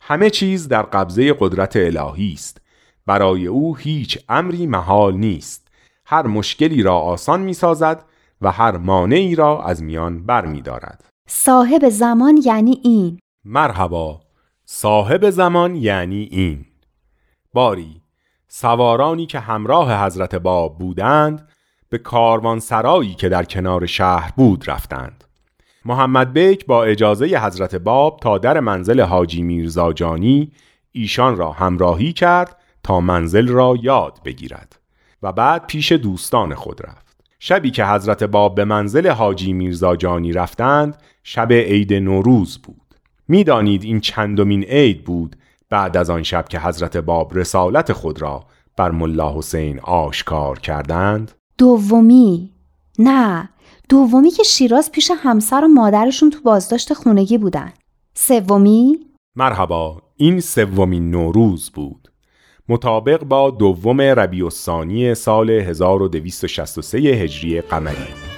همه 0.00 0.30
چیز 0.30 0.68
در 0.68 0.82
قبضه 0.82 1.36
قدرت 1.38 1.76
الهی 1.76 2.32
است. 2.32 2.60
برای 3.06 3.46
او 3.46 3.76
هیچ 3.76 4.18
امری 4.28 4.66
محال 4.66 5.14
نیست. 5.14 5.68
هر 6.06 6.26
مشکلی 6.26 6.82
را 6.82 6.98
آسان 6.98 7.40
می 7.40 7.54
سازد 7.54 8.04
و 8.40 8.50
هر 8.50 8.76
مانعی 8.76 9.34
را 9.34 9.62
از 9.64 9.82
میان 9.82 10.26
بر 10.26 10.46
می 10.46 10.62
دارد. 10.62 11.04
صاحب 11.28 11.88
زمان 11.88 12.40
یعنی 12.44 12.80
این. 12.84 13.18
مرحبا. 13.44 14.20
صاحب 14.64 15.30
زمان 15.30 15.76
یعنی 15.76 16.28
این. 16.30 16.64
باری. 17.52 18.02
سوارانی 18.48 19.26
که 19.26 19.38
همراه 19.38 20.04
حضرت 20.04 20.34
باب 20.34 20.78
بودند 20.78 21.48
به 21.92 21.98
کاروان 21.98 22.60
سرایی 22.60 23.14
که 23.14 23.28
در 23.28 23.44
کنار 23.44 23.86
شهر 23.86 24.32
بود 24.36 24.70
رفتند. 24.70 25.24
محمد 25.84 26.32
بیک 26.32 26.66
با 26.66 26.84
اجازه 26.84 27.26
حضرت 27.26 27.74
باب 27.74 28.18
تا 28.22 28.38
در 28.38 28.60
منزل 28.60 29.00
حاجی 29.00 29.42
میرزا 29.42 29.92
جانی 29.92 30.52
ایشان 30.92 31.36
را 31.36 31.52
همراهی 31.52 32.12
کرد 32.12 32.56
تا 32.82 33.00
منزل 33.00 33.48
را 33.48 33.76
یاد 33.82 34.18
بگیرد 34.24 34.78
و 35.22 35.32
بعد 35.32 35.66
پیش 35.66 35.92
دوستان 35.92 36.54
خود 36.54 36.80
رفت. 36.86 37.16
شبی 37.38 37.70
که 37.70 37.86
حضرت 37.86 38.24
باب 38.24 38.54
به 38.54 38.64
منزل 38.64 39.08
حاجی 39.10 39.52
میرزا 39.52 39.96
جانی 39.96 40.32
رفتند 40.32 40.96
شب 41.22 41.52
عید 41.52 41.94
نوروز 41.94 42.58
بود. 42.58 42.94
می‌دانید 43.28 43.84
این 43.84 44.00
چندمین 44.00 44.62
عید 44.62 45.04
بود 45.04 45.36
بعد 45.70 45.96
از 45.96 46.10
آن 46.10 46.22
شب 46.22 46.48
که 46.48 46.60
حضرت 46.60 46.96
باب 46.96 47.38
رسالت 47.38 47.92
خود 47.92 48.22
را 48.22 48.44
بر 48.76 48.90
ملا 48.90 49.38
حسین 49.38 49.80
آشکار 49.80 50.58
کردند؟ 50.58 51.32
دومی. 51.62 52.50
نه 52.98 53.48
دومی 53.88 54.30
که 54.30 54.42
شیراز 54.42 54.92
پیش 54.92 55.10
همسر 55.16 55.64
و 55.64 55.68
مادرشون 55.68 56.30
تو 56.30 56.40
بازداشت 56.40 56.92
خونگی 56.92 57.38
بودن. 57.38 57.72
سومی؟ 58.14 58.98
مرحبا 59.36 60.02
این 60.16 60.40
سومین 60.40 61.10
نوروز 61.10 61.70
بود. 61.70 62.12
مطابق 62.68 63.24
با 63.24 63.50
دوم 63.50 64.00
ربیع 64.00 64.44
الثانی 64.44 65.14
سال 65.14 65.50
1263 65.50 66.98
هجری 66.98 67.60
قمری. 67.60 68.31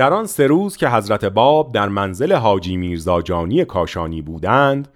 در 0.00 0.12
آن 0.12 0.26
سه 0.26 0.46
روز 0.46 0.76
که 0.76 0.88
حضرت 0.88 1.24
باب 1.24 1.72
در 1.72 1.88
منزل 1.88 2.32
حاجی 2.32 2.76
میرزا 2.76 3.22
جانی 3.22 3.64
کاشانی 3.64 4.22
بودند 4.22 4.88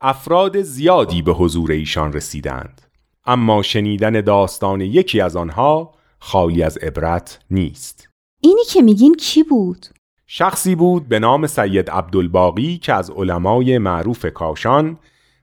افراد 0.00 0.62
زیادی 0.62 1.22
به 1.22 1.32
حضور 1.32 1.70
ایشان 1.72 2.12
رسیدند. 2.12 2.80
اما 3.24 3.62
شنیدن 3.62 4.20
داستان 4.20 4.80
یکی 4.80 5.20
از 5.20 5.36
آنها 5.36 5.94
خالی 6.18 6.62
از 6.62 6.76
عبرت 6.76 7.38
نیست. 7.50 8.08
اینی 8.40 8.64
که 8.64 8.82
میگین 8.82 9.14
کی 9.14 9.42
بود؟ 9.42 9.86
شخصی 10.26 10.74
بود 10.74 11.08
به 11.08 11.18
نام 11.18 11.46
سید 11.46 11.90
عبدالباقی 11.90 12.78
که 12.78 12.92
از 12.92 13.10
علمای 13.10 13.78
معروف 13.78 14.26
کاشان 14.26 14.98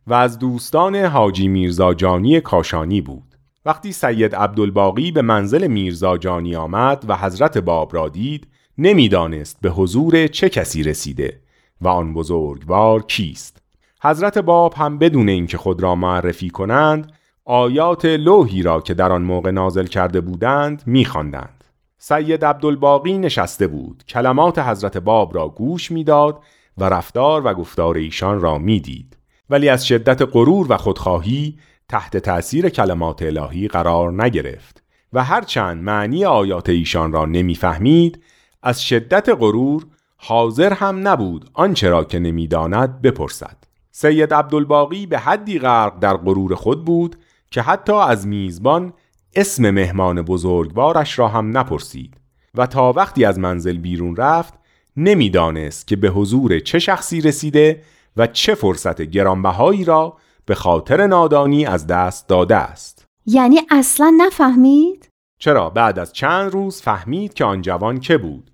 و 0.08 0.14
از 0.14 0.40
دوستان 0.40 0.96
حاجی 0.96 1.48
میرزا 1.48 1.94
جانی 1.94 2.42
کاشانی 2.42 3.02
بود. 3.02 3.36
وقتی 3.66 3.92
سید 3.92 4.36
عبدالباقی 4.36 5.12
به 5.12 5.22
منزل 5.22 5.68
میرزا 5.68 6.18
جانی 6.18 6.56
آمد 6.56 7.06
و 7.08 7.18
حضرت 7.18 7.58
باب 7.58 7.96
را 7.96 8.10
دید 8.10 8.48
نمی‌دانست 8.82 9.58
به 9.62 9.70
حضور 9.70 10.28
چه 10.28 10.50
کسی 10.50 10.84
رسیده 10.84 11.40
و 11.82 11.88
آن 11.88 12.14
بزرگوار 12.14 13.04
کیست 13.04 13.62
حضرت 14.04 14.38
باب 14.38 14.74
هم 14.74 14.98
بدون 14.98 15.30
اینکه 15.30 15.58
خود 15.58 15.84
را 15.84 15.96
معرفی 15.96 16.50
کنند 16.50 17.12
آیات 17.46 18.06
لوحی 18.06 18.62
را 18.62 18.82
که 18.82 18.94
در 18.94 19.12
آن 19.12 19.22
موقع 19.22 19.52
نازل 19.52 19.86
کرده 19.86 20.22
بودند 20.22 20.84
میخواندند. 20.86 21.64
سید 21.98 22.46
عبدالباقی 22.46 23.18
نشسته 23.18 23.68
بود 23.68 24.04
کلمات 24.08 24.60
حضرت 24.60 24.98
باب 24.98 25.36
را 25.36 25.48
گوش 25.48 25.92
می‌داد 25.92 26.44
و 26.78 26.84
رفتار 26.84 27.42
و 27.46 27.54
گفتار 27.54 27.98
ایشان 27.98 28.42
را 28.42 28.58
می‌دید 28.58 29.18
ولی 29.50 29.70
از 29.70 29.88
شدت 29.88 30.22
غرور 30.22 30.66
و 30.70 30.78
خودخواهی 30.78 31.60
تحت 31.90 32.18
تأثیر 32.18 32.70
کلمات 32.70 33.22
الهی 33.22 33.68
قرار 33.68 34.24
نگرفت 34.24 34.84
و 35.14 35.24
هرچند 35.24 35.84
معنی 35.84 36.26
آیات 36.26 36.70
ایشان 36.70 37.12
را 37.12 37.26
نمی‌فهمید 37.26 38.24
از 38.64 38.84
شدت 38.84 39.30
غرور 39.30 39.86
حاضر 40.18 40.74
هم 40.74 41.08
نبود 41.08 41.50
آنچه 41.54 41.90
را 41.90 42.04
که 42.04 42.20
نمی‌داند 42.20 43.02
بپرسد. 43.02 43.58
سید 43.92 44.34
عبدالباقی 44.34 45.06
به 45.06 45.20
حدی 45.20 45.60
غرق 45.60 46.00
در 46.00 46.18
غرور 46.18 46.56
خود 46.56 46.86
بود 46.86 47.16
که 47.52 47.62
حتی 47.62 47.94
از 47.94 48.28
میزبان 48.28 48.94
اسم 49.36 49.70
مهمان 49.70 50.22
بزرگوارش 50.22 51.20
را 51.20 51.28
هم 51.28 51.58
نپرسید 51.58 52.18
و 52.56 52.68
تا 52.68 52.94
وقتی 52.94 53.26
از 53.26 53.40
منزل 53.40 53.78
بیرون 53.78 54.16
رفت 54.16 54.54
نمی‌دانست 54.98 55.88
که 55.88 55.96
به 55.96 56.10
حضور 56.10 56.60
چه 56.60 56.80
شخصی 56.80 57.22
رسیده 57.22 57.84
و 58.18 58.28
چه 58.28 58.56
فرصت 58.56 59.02
گرانبهایی 59.02 59.84
را 59.84 60.18
به 60.46 60.56
خاطر 60.56 61.08
نادانی 61.08 61.66
از 61.66 61.88
دست 61.88 62.28
داده 62.28 62.56
است. 62.56 63.06
یعنی 63.26 63.60
اصلا 63.72 64.14
نفهمید؟ 64.18 65.10
چرا؟ 65.40 65.70
بعد 65.70 66.00
از 66.00 66.14
چند 66.14 66.52
روز 66.52 66.82
فهمید 66.82 67.34
که 67.34 67.46
آن 67.46 67.62
جوان 67.62 68.00
که 68.00 68.18
بود. 68.18 68.49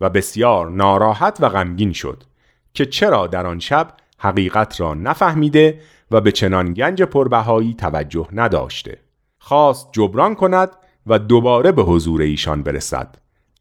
و 0.00 0.10
بسیار 0.10 0.70
ناراحت 0.70 1.38
و 1.40 1.48
غمگین 1.48 1.92
شد 1.92 2.22
که 2.74 2.86
چرا 2.86 3.26
در 3.26 3.46
آن 3.46 3.58
شب 3.58 3.94
حقیقت 4.18 4.80
را 4.80 4.94
نفهمیده 4.94 5.80
و 6.10 6.20
به 6.20 6.32
چنان 6.32 6.74
گنج 6.74 7.02
پربهایی 7.02 7.74
توجه 7.74 8.28
نداشته. 8.32 8.98
خواست 9.38 9.88
جبران 9.92 10.34
کند 10.34 10.70
و 11.06 11.18
دوباره 11.18 11.72
به 11.72 11.82
حضور 11.82 12.22
ایشان 12.22 12.62
برسد. 12.62 13.16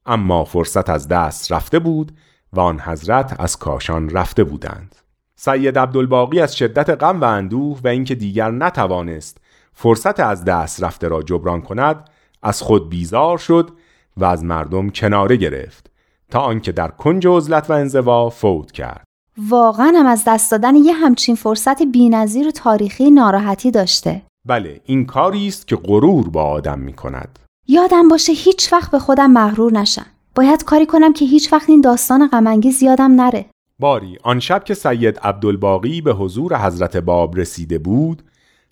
اما 0.05 0.43
فرصت 0.43 0.89
از 0.89 1.07
دست 1.07 1.51
رفته 1.51 1.79
بود 1.79 2.11
و 2.53 2.59
آن 2.59 2.79
حضرت 2.79 3.35
از 3.39 3.57
کاشان 3.57 4.09
رفته 4.09 4.43
بودند. 4.43 4.95
سید 5.35 5.79
عبدالباقی 5.79 6.39
از 6.39 6.55
شدت 6.55 6.89
غم 6.89 7.21
و 7.21 7.23
اندوه 7.23 7.79
و 7.83 7.87
اینکه 7.87 8.15
دیگر 8.15 8.51
نتوانست 8.51 9.37
فرصت 9.73 10.19
از 10.19 10.45
دست 10.45 10.83
رفته 10.83 11.07
را 11.07 11.21
جبران 11.21 11.61
کند 11.61 12.09
از 12.43 12.61
خود 12.61 12.89
بیزار 12.89 13.37
شد 13.37 13.69
و 14.17 14.25
از 14.25 14.43
مردم 14.43 14.89
کناره 14.89 15.35
گرفت. 15.35 15.88
تا 16.29 16.39
آنکه 16.39 16.71
در 16.71 16.87
کنج 16.87 17.27
عزلت 17.27 17.69
و 17.69 17.73
انزوا 17.73 18.29
فوت 18.29 18.71
کرد. 18.71 19.03
واقعا 19.49 19.91
هم 19.95 20.05
از 20.05 20.23
دست 20.27 20.51
دادن 20.51 20.75
یه 20.75 20.93
همچین 20.93 21.35
فرصت 21.35 21.83
بینظیر 21.83 22.47
و 22.47 22.51
تاریخی 22.51 23.11
ناراحتی 23.11 23.71
داشته. 23.71 24.21
بله 24.47 24.81
این 24.85 25.05
کاری 25.05 25.47
است 25.47 25.67
که 25.67 25.75
غرور 25.75 26.29
با 26.29 26.43
آدم 26.43 26.79
می 26.79 26.93
کند 26.93 27.39
یادم 27.67 28.07
باشه 28.07 28.33
هیچ 28.33 28.73
وقت 28.73 28.91
به 28.91 28.99
خودم 28.99 29.31
مغرور 29.31 29.71
نشم. 29.71 30.05
باید 30.35 30.63
کاری 30.63 30.85
کنم 30.85 31.13
که 31.13 31.25
هیچ 31.25 31.53
وقت 31.53 31.69
این 31.69 31.81
داستان 31.81 32.27
غمانگیز 32.27 32.83
یادم 32.83 33.11
نره. 33.11 33.45
باری 33.79 34.17
آن 34.23 34.39
شب 34.39 34.63
که 34.63 34.73
سید 34.73 35.19
عبدالباقی 35.19 36.01
به 36.01 36.13
حضور 36.13 36.65
حضرت 36.65 36.97
باب 36.97 37.37
رسیده 37.37 37.77
بود 37.77 38.23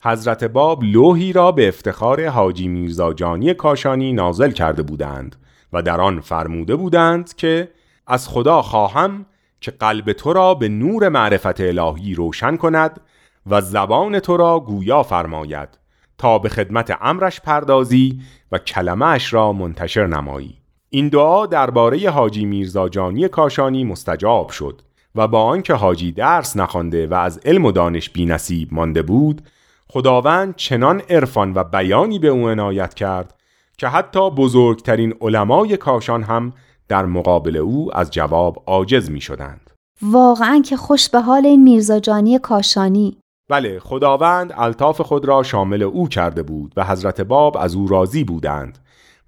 حضرت 0.02 0.44
باب 0.44 0.84
لوحی 0.84 1.34
را 1.34 1.52
به 1.52 1.68
افتخار 1.68 2.28
حاجی 2.28 2.68
میرزا 2.68 3.14
جانی 3.14 3.54
کاشانی 3.54 4.14
نازل 4.14 4.52
کرده 4.52 4.84
بودند. 4.84 5.36
و 5.74 5.82
در 5.82 6.02
آن 6.02 6.20
فرموده 6.20 6.76
بودند 6.76 7.36
که 7.36 7.72
از 8.08 8.30
خدا 8.30 8.62
خواهم 8.62 9.26
که 9.62 9.72
قلب 9.72 10.14
تو 10.14 10.34
را 10.34 10.54
به 10.54 10.70
نور 10.70 11.10
معرفت 11.10 11.62
الهی 11.62 12.16
روشن 12.16 12.58
کند 12.58 13.02
و 13.50 13.62
زبان 13.62 14.20
تو 14.20 14.38
را 14.38 14.60
گویا 14.60 15.04
فرماید 15.04 15.70
تا 16.18 16.40
به 16.40 16.50
خدمت 16.50 16.98
امرش 17.02 17.42
پردازی 17.42 18.22
و 18.52 18.58
کلمه 18.58 19.20
را 19.32 19.54
منتشر 19.54 20.08
نمایی. 20.08 20.58
این 20.90 21.10
دعا 21.10 21.46
درباره 21.46 22.10
حاجی 22.10 22.46
میرزا 22.46 22.90
جانی 22.90 23.28
کاشانی 23.28 23.84
مستجاب 23.84 24.50
شد 24.50 24.82
و 25.16 25.28
با 25.28 25.44
آنکه 25.44 25.74
حاجی 25.74 26.12
درس 26.12 26.58
نخوانده 26.58 27.08
و 27.08 27.14
از 27.14 27.40
علم 27.46 27.66
و 27.66 27.72
دانش 27.72 28.10
بینصیب 28.10 28.74
مانده 28.74 29.02
بود 29.02 29.42
خداوند 29.88 30.56
چنان 30.56 31.02
عرفان 31.10 31.54
و 31.54 31.64
بیانی 31.64 32.20
به 32.20 32.28
او 32.28 32.50
عنایت 32.50 32.94
کرد 32.94 33.34
که 33.80 33.88
حتی 33.88 34.30
بزرگترین 34.30 35.14
علمای 35.22 35.78
کاشان 35.78 36.24
هم 36.24 36.54
در 36.88 37.06
مقابل 37.06 37.58
او 37.58 37.98
از 37.98 38.12
جواب 38.12 38.64
عاجز 38.66 39.12
می 39.12 39.22
شدند. 39.22 39.72
واقعا 40.02 40.62
که 40.66 40.78
خوش 40.78 41.10
به 41.10 41.22
حال 41.22 41.46
این 41.46 41.64
میرزاجانی 41.64 42.40
کاشانی 42.40 43.18
بله 43.50 43.80
خداوند 43.80 44.54
الطاف 44.58 45.02
خود 45.02 45.26
را 45.26 45.44
شامل 45.44 45.84
او 45.84 46.08
کرده 46.08 46.44
بود 46.44 46.74
و 46.78 46.84
حضرت 46.86 47.22
باب 47.22 47.58
از 47.58 47.76
او 47.76 47.88
راضی 47.88 48.24
بودند 48.24 48.78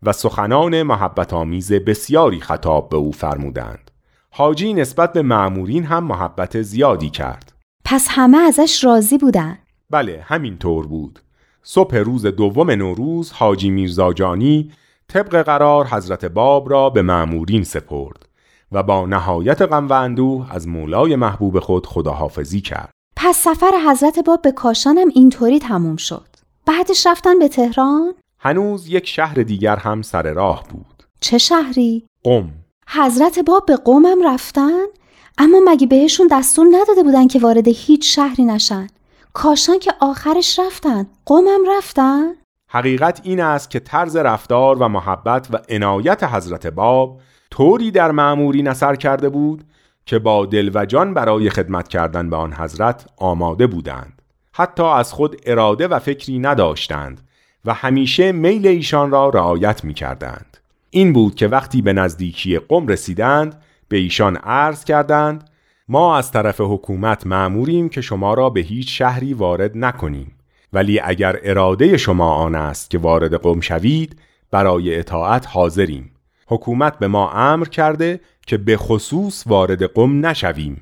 و 0.03 0.11
سخنان 0.11 0.83
محبت 0.83 1.33
آمیز 1.33 1.73
بسیاری 1.73 2.39
خطاب 2.39 2.89
به 2.89 2.97
او 2.97 3.11
فرمودند. 3.11 3.91
حاجی 4.31 4.73
نسبت 4.73 5.13
به 5.13 5.21
معمورین 5.21 5.83
هم 5.83 6.03
محبت 6.03 6.61
زیادی 6.61 7.09
کرد. 7.09 7.53
پس 7.85 8.07
همه 8.09 8.37
ازش 8.37 8.83
راضی 8.83 9.17
بودن 9.17 9.57
بله 9.89 10.23
همین 10.25 10.57
طور 10.57 10.87
بود. 10.87 11.19
صبح 11.63 11.97
روز 11.97 12.25
دوم 12.25 12.71
نوروز 12.71 13.31
حاجی 13.31 13.69
میرزاجانی 13.69 14.71
طبق 15.07 15.41
قرار 15.41 15.87
حضرت 15.87 16.25
باب 16.25 16.69
را 16.69 16.89
به 16.89 17.01
معمورین 17.01 17.63
سپرد 17.63 18.29
و 18.71 18.83
با 18.83 19.05
نهایت 19.05 19.61
غم 19.61 19.87
و 19.87 19.93
اندوه 19.93 20.55
از 20.55 20.67
مولای 20.67 21.15
محبوب 21.15 21.59
خود 21.59 21.85
خداحافظی 21.85 22.61
کرد. 22.61 22.89
پس 23.15 23.37
سفر 23.37 23.71
حضرت 23.89 24.19
باب 24.19 24.41
به 24.41 24.51
کاشانم 24.51 25.07
اینطوری 25.15 25.59
تموم 25.59 25.95
شد. 25.95 26.27
بعدش 26.65 27.07
رفتن 27.07 27.39
به 27.39 27.47
تهران؟ 27.47 28.13
هنوز 28.39 28.87
یک 28.87 29.07
شهر 29.07 29.35
دیگر 29.35 29.75
هم 29.75 30.01
سر 30.01 30.33
راه 30.33 30.63
بود. 30.69 31.03
چه 31.21 31.37
شهری؟ 31.37 32.05
قم. 32.23 32.49
حضرت 32.87 33.39
باب 33.39 33.65
به 33.65 33.75
قومم 33.75 34.33
رفتن؟ 34.33 34.85
اما 35.37 35.59
مگه 35.65 35.87
بهشون 35.87 36.27
دستور 36.31 36.67
نداده 36.71 37.03
بودن 37.03 37.27
که 37.27 37.39
وارد 37.39 37.67
هیچ 37.67 38.15
شهری 38.15 38.45
نشن؟ 38.45 38.87
کاشان 39.39 39.79
که 39.79 39.93
آخرش 39.99 40.59
رفتن 40.59 41.07
قومم 41.25 41.61
رفتن 41.77 42.31
حقیقت 42.69 43.21
این 43.23 43.41
است 43.41 43.69
که 43.69 43.79
طرز 43.79 44.15
رفتار 44.15 44.77
و 44.77 44.87
محبت 44.87 45.47
و 45.51 45.57
عنایت 45.69 46.23
حضرت 46.23 46.67
باب 46.67 47.21
طوری 47.51 47.91
در 47.91 48.11
معموری 48.11 48.63
نصر 48.63 48.95
کرده 48.95 49.29
بود 49.29 49.63
که 50.05 50.19
با 50.19 50.45
دل 50.45 50.71
و 50.73 50.85
جان 50.85 51.13
برای 51.13 51.49
خدمت 51.49 51.87
کردن 51.87 52.29
به 52.29 52.35
آن 52.35 52.53
حضرت 52.53 53.05
آماده 53.17 53.67
بودند 53.67 54.21
حتی 54.53 54.83
از 54.83 55.13
خود 55.13 55.41
اراده 55.45 55.87
و 55.87 55.99
فکری 55.99 56.39
نداشتند 56.39 57.21
و 57.65 57.73
همیشه 57.73 58.31
میل 58.31 58.67
ایشان 58.67 59.11
را 59.11 59.29
رعایت 59.29 59.83
می 59.83 59.93
کردند. 59.93 60.57
این 60.89 61.13
بود 61.13 61.35
که 61.35 61.47
وقتی 61.47 61.81
به 61.81 61.93
نزدیکی 61.93 62.59
قم 62.59 62.87
رسیدند 62.87 63.61
به 63.87 63.97
ایشان 63.97 64.35
عرض 64.35 64.83
کردند 64.83 65.48
ما 65.91 66.17
از 66.17 66.31
طرف 66.31 66.61
حکومت 66.61 67.27
معموریم 67.27 67.89
که 67.89 68.01
شما 68.01 68.33
را 68.33 68.49
به 68.49 68.59
هیچ 68.59 68.97
شهری 68.97 69.33
وارد 69.33 69.71
نکنیم. 69.77 70.35
ولی 70.73 70.99
اگر 70.99 71.39
اراده 71.43 71.97
شما 71.97 72.33
آن 72.33 72.55
است 72.55 72.89
که 72.89 72.97
وارد 72.97 73.33
قم 73.33 73.59
شوید 73.59 74.19
برای 74.51 74.99
اطاعت 74.99 75.47
حاضریم. 75.47 76.11
حکومت 76.47 76.99
به 76.99 77.07
ما 77.07 77.31
امر 77.31 77.65
کرده 77.65 78.19
که 78.47 78.57
به 78.57 78.77
خصوص 78.77 79.43
وارد 79.47 79.83
قم 79.83 80.25
نشویم. 80.25 80.81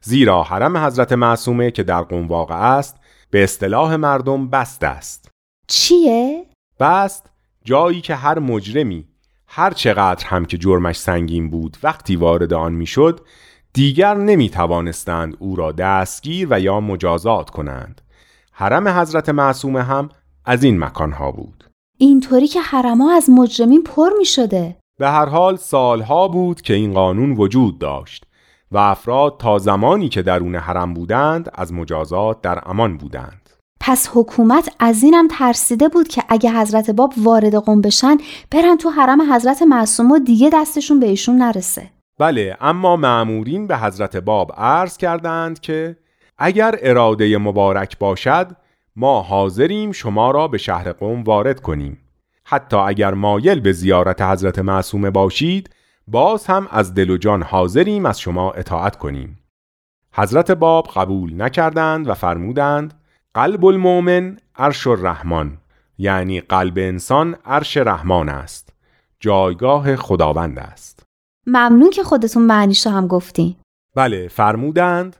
زیرا 0.00 0.42
حرم 0.42 0.76
حضرت 0.76 1.12
معصومه 1.12 1.70
که 1.70 1.82
در 1.82 2.02
قم 2.02 2.26
واقع 2.26 2.54
است 2.54 2.96
به 3.30 3.44
اصطلاح 3.44 3.96
مردم 3.96 4.48
بست 4.48 4.84
است. 4.84 5.30
چیه؟ 5.66 6.46
بست 6.80 7.30
جایی 7.64 8.00
که 8.00 8.14
هر 8.14 8.38
مجرمی 8.38 9.08
هر 9.46 9.70
چقدر 9.70 10.26
هم 10.26 10.44
که 10.44 10.58
جرمش 10.58 10.96
سنگین 10.96 11.50
بود 11.50 11.76
وقتی 11.82 12.16
وارد 12.16 12.52
آن 12.52 12.72
می‌شد 12.72 13.20
دیگر 13.72 14.14
نمی 14.14 14.50
توانستند 14.50 15.36
او 15.38 15.56
را 15.56 15.72
دستگیر 15.72 16.48
و 16.50 16.60
یا 16.60 16.80
مجازات 16.80 17.50
کنند. 17.50 18.00
حرم 18.52 18.88
حضرت 18.88 19.28
معصومه 19.28 19.82
هم 19.82 20.08
از 20.44 20.64
این 20.64 20.78
مکانها 20.78 21.32
بود. 21.32 21.64
اینطوری 21.98 22.48
که 22.48 22.60
حرما 22.60 23.12
از 23.12 23.30
مجرمین 23.30 23.82
پر 23.82 24.10
می 24.18 24.24
شده 24.24 24.76
به 24.98 25.08
هر 25.08 25.26
حال 25.26 25.56
سالها 25.56 26.28
بود 26.28 26.60
که 26.60 26.74
این 26.74 26.94
قانون 26.94 27.32
وجود 27.32 27.78
داشت 27.78 28.24
و 28.72 28.78
افراد 28.78 29.36
تا 29.38 29.58
زمانی 29.58 30.08
که 30.08 30.22
درون 30.22 30.54
حرم 30.54 30.94
بودند 30.94 31.50
از 31.54 31.72
مجازات 31.72 32.40
در 32.40 32.62
امان 32.66 32.96
بودند. 32.96 33.50
پس 33.80 34.10
حکومت 34.14 34.74
از 34.78 35.02
اینم 35.02 35.28
ترسیده 35.30 35.88
بود 35.88 36.08
که 36.08 36.22
اگه 36.28 36.52
حضرت 36.52 36.90
باب 36.90 37.12
وارد 37.16 37.54
قم 37.54 37.80
بشن 37.80 38.16
برن 38.50 38.76
تو 38.76 38.90
حرم 38.90 39.32
حضرت 39.32 39.62
معصوم 39.62 40.10
و 40.10 40.18
دیگه 40.18 40.50
دستشون 40.52 41.00
بهشون 41.00 41.36
نرسه. 41.36 41.90
بله 42.18 42.56
اما 42.60 42.96
معمورین 42.96 43.66
به 43.66 43.78
حضرت 43.78 44.16
باب 44.16 44.52
عرض 44.56 44.96
کردند 44.96 45.60
که 45.60 45.96
اگر 46.38 46.74
اراده 46.82 47.38
مبارک 47.38 47.98
باشد 47.98 48.56
ما 48.96 49.22
حاضریم 49.22 49.92
شما 49.92 50.30
را 50.30 50.48
به 50.48 50.58
شهر 50.58 50.92
قم 50.92 51.22
وارد 51.22 51.60
کنیم. 51.60 51.98
حتی 52.44 52.76
اگر 52.76 53.14
مایل 53.14 53.60
به 53.60 53.72
زیارت 53.72 54.22
حضرت 54.22 54.58
معصومه 54.58 55.10
باشید 55.10 55.70
باز 56.08 56.46
هم 56.46 56.68
از 56.70 56.94
دل 56.94 57.10
و 57.10 57.16
جان 57.16 57.42
حاضریم 57.42 58.06
از 58.06 58.20
شما 58.20 58.50
اطاعت 58.50 58.96
کنیم. 58.96 59.38
حضرت 60.12 60.50
باب 60.50 60.86
قبول 60.94 61.42
نکردند 61.42 62.08
و 62.08 62.14
فرمودند 62.14 62.94
قلب 63.34 63.64
المؤمن 63.64 64.36
عرش 64.56 64.86
الرحمن 64.86 65.58
یعنی 65.98 66.40
قلب 66.40 66.78
انسان 66.78 67.36
عرش 67.44 67.76
رحمان 67.76 68.28
است 68.28 68.72
جایگاه 69.20 69.96
خداوند 69.96 70.58
است. 70.58 71.07
ممنون 71.48 71.90
که 71.90 72.02
خودتون 72.02 72.42
معنیش 72.42 72.86
هم 72.86 73.06
گفتین. 73.06 73.56
بله 73.94 74.28
فرمودند 74.28 75.16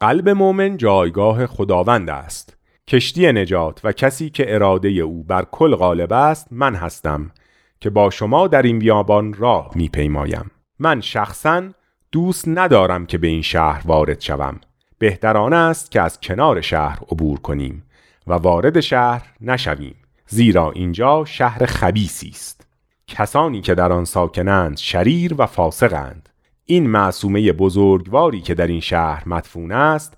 قلب 0.00 0.28
مؤمن 0.28 0.76
جایگاه 0.76 1.46
خداوند 1.46 2.10
است. 2.10 2.56
کشتی 2.88 3.32
نجات 3.32 3.80
و 3.84 3.92
کسی 3.92 4.30
که 4.30 4.54
اراده 4.54 4.88
او 4.88 5.22
بر 5.22 5.44
کل 5.50 5.74
غالب 5.74 6.12
است 6.12 6.46
من 6.50 6.74
هستم 6.74 7.30
که 7.80 7.90
با 7.90 8.10
شما 8.10 8.48
در 8.48 8.62
این 8.62 8.78
بیابان 8.78 9.32
راه 9.32 9.70
میپیمایم. 9.74 10.50
من 10.78 11.00
شخصا 11.00 11.62
دوست 12.12 12.44
ندارم 12.48 13.06
که 13.06 13.18
به 13.18 13.26
این 13.26 13.42
شهر 13.42 13.82
وارد 13.86 14.20
شوم. 14.20 14.60
بهتران 14.98 15.52
است 15.52 15.90
که 15.90 16.00
از 16.00 16.20
کنار 16.20 16.60
شهر 16.60 16.98
عبور 17.10 17.40
کنیم 17.40 17.84
و 18.26 18.32
وارد 18.32 18.80
شهر 18.80 19.22
نشویم 19.40 19.94
زیرا 20.26 20.70
اینجا 20.70 21.24
شهر 21.24 21.66
خبیسی 21.66 22.28
است. 22.28 22.59
کسانی 23.10 23.60
که 23.60 23.74
در 23.74 23.92
آن 23.92 24.04
ساکنند 24.04 24.76
شریر 24.76 25.34
و 25.38 25.46
فاسقند. 25.46 26.28
این 26.64 26.90
معصومه 26.90 27.52
بزرگواری 27.52 28.40
که 28.40 28.54
در 28.54 28.66
این 28.66 28.80
شهر 28.80 29.22
مدفون 29.26 29.72
است 29.72 30.16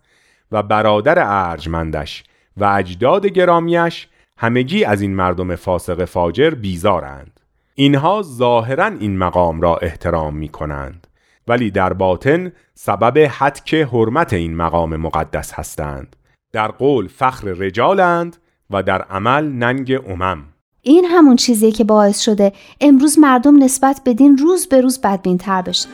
و 0.53 0.63
برادر 0.63 1.19
ارجمندش 1.19 2.25
و 2.57 2.65
اجداد 2.65 3.27
گرامیش 3.27 4.09
همگی 4.39 4.85
از 4.85 5.01
این 5.01 5.15
مردم 5.15 5.57
فاسق 5.57 6.05
فاجر 6.05 6.51
بیزارند. 6.51 7.41
اینها 7.75 8.23
ظاهرا 8.23 8.87
این 8.87 9.19
مقام 9.19 9.61
را 9.61 9.77
احترام 9.77 10.37
می 10.37 10.49
کنند 10.49 11.07
ولی 11.49 11.71
در 11.71 11.93
باطن 11.93 12.53
سبب 12.75 13.19
حدک 13.19 13.75
حرمت 13.75 14.33
این 14.33 14.57
مقام 14.57 14.97
مقدس 14.97 15.53
هستند. 15.55 16.17
در 16.53 16.69
قول 16.69 17.09
فخر 17.09 17.47
رجالند 17.49 18.37
و 18.71 18.83
در 18.83 19.03
عمل 19.03 19.45
ننگ 19.45 20.01
امم. 20.07 20.52
این 20.85 21.05
همون 21.05 21.37
چیزیه 21.37 21.73
که 21.73 21.85
باعث 21.85 22.21
شده 22.21 22.53
امروز 22.81 23.19
مردم 23.19 23.63
نسبت 23.63 24.01
به 24.05 24.15
دین 24.15 24.39
روز 24.39 24.67
به 24.67 24.81
روز 24.81 25.01
بدبین 25.01 25.39
تر 25.39 25.63
بشن. 25.63 25.89